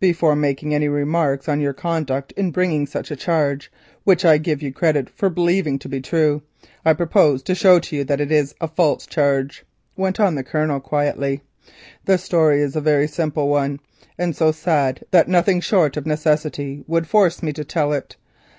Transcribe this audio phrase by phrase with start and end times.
[0.00, 3.70] "Before making any remarks on your conduct in bringing such a charge,
[4.04, 6.40] which I give you credit for believing to be true,
[6.82, 10.42] I purpose to show to you that it is a false charge," went on the
[10.42, 11.42] Colonel quietly.
[12.06, 13.80] "The story is a very simple one,
[14.16, 18.16] and so sad that nothing short of necessity would force me to tell it.